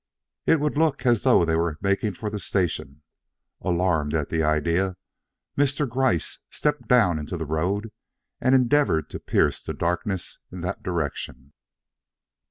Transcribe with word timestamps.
It 0.47 0.59
would 0.59 0.79
look 0.79 1.05
as 1.05 1.21
though 1.21 1.45
they 1.45 1.55
were 1.55 1.77
making 1.79 2.13
for 2.15 2.31
the 2.31 2.39
station. 2.39 3.03
Alarmed 3.61 4.15
at 4.15 4.29
the 4.29 4.41
idea, 4.41 4.97
Mr. 5.55 5.87
Gryce 5.87 6.39
stepped 6.49 6.87
down 6.87 7.19
into 7.19 7.37
the 7.37 7.45
road 7.45 7.91
and 8.39 8.55
endeavored 8.55 9.11
to 9.11 9.19
pierce 9.19 9.61
the 9.61 9.75
darkness 9.75 10.39
in 10.51 10.61
that 10.61 10.81
direction. 10.81 11.53